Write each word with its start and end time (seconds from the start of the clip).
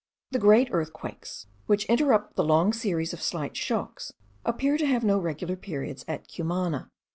The 0.31 0.39
great 0.39 0.69
earthquakes, 0.71 1.45
which 1.67 1.85
interrupt 1.85 2.35
the 2.35 2.43
long 2.43 2.73
series 2.73 3.13
of 3.13 3.21
slight 3.21 3.55
shocks, 3.55 4.11
appear 4.43 4.75
to 4.79 4.87
have 4.87 5.03
no 5.03 5.19
regular 5.19 5.55
periods 5.55 6.03
at 6.07 6.27
Cumana. 6.27 6.89